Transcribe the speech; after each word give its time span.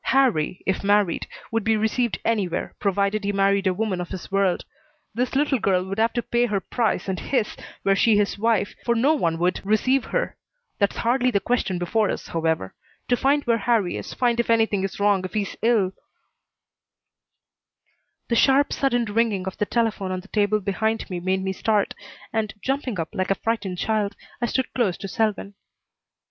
Harrie, 0.07 0.63
if 0.65 0.83
married, 0.83 1.27
would 1.51 1.63
be 1.63 1.77
received 1.77 2.17
anywhere, 2.25 2.73
provided 2.79 3.23
he 3.23 3.31
married 3.31 3.67
a 3.67 3.71
woman 3.75 4.01
of 4.01 4.09
his 4.09 4.31
world. 4.31 4.65
This 5.13 5.35
little 5.35 5.59
girl 5.59 5.85
would 5.85 5.99
have 5.99 6.11
to 6.13 6.23
pay 6.23 6.47
her 6.47 6.59
price 6.59 7.07
and 7.07 7.19
his, 7.19 7.55
were 7.83 7.95
she 7.95 8.17
his 8.17 8.35
wife, 8.35 8.73
for 8.83 8.95
no 8.95 9.13
one 9.13 9.37
would 9.37 9.63
receive 9.63 10.05
her. 10.05 10.35
That's 10.79 10.95
hardly 10.97 11.29
the 11.29 11.39
question 11.39 11.77
before 11.77 12.09
us, 12.09 12.29
however. 12.29 12.73
To 13.09 13.15
find 13.15 13.43
where 13.43 13.59
Harrie 13.59 13.95
is, 13.95 14.11
find 14.11 14.39
if 14.39 14.49
anything 14.49 14.83
is 14.83 14.99
wrong, 14.99 15.23
if 15.23 15.35
he's 15.35 15.55
ill" 15.61 15.93
The 18.29 18.35
sharp, 18.35 18.73
sudden 18.73 19.05
ringing 19.05 19.45
of 19.45 19.59
the 19.59 19.67
telephone 19.67 20.11
on 20.11 20.21
the 20.21 20.29
table 20.29 20.61
behind 20.61 21.07
me 21.11 21.19
made 21.19 21.43
me 21.43 21.53
start, 21.53 21.93
and, 22.33 22.55
jumping 22.59 22.99
up 22.99 23.09
like 23.13 23.29
a 23.29 23.35
frightened 23.35 23.77
child, 23.77 24.15
I 24.41 24.47
stood 24.47 24.73
close 24.73 24.97
to 24.97 25.07
Selwyn. 25.07 25.53